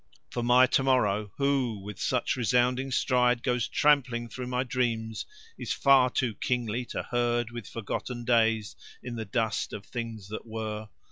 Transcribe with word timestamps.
For 0.31 0.41
my 0.41 0.65
to 0.65 0.81
morrow, 0.81 1.31
who 1.37 1.77
with 1.77 1.99
such 2.01 2.35
resounding 2.35 2.89
stride 2.89 3.43
goes 3.43 3.67
trampling 3.67 4.29
through 4.29 4.47
my 4.47 4.63
dreams, 4.63 5.27
is 5.59 5.73
far 5.73 6.09
too 6.09 6.33
kingly 6.33 6.85
to 6.85 7.03
herd 7.03 7.51
with 7.51 7.67
forgotten 7.69 8.25
days 8.25 8.75
in 9.03 9.13
the 9.15 9.25
dust 9.25 9.73
of 9.73 9.85
things 9.85 10.27
that 10.29 10.47
were. 10.47 10.89